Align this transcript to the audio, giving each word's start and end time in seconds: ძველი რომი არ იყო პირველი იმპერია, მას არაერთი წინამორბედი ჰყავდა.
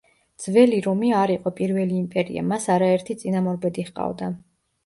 ძველი 0.45 0.79
რომი 0.85 1.11
არ 1.17 1.33
იყო 1.33 1.53
პირველი 1.59 1.97
იმპერია, 2.05 2.47
მას 2.53 2.67
არაერთი 2.79 3.17
წინამორბედი 3.25 3.87
ჰყავდა. 3.93 4.33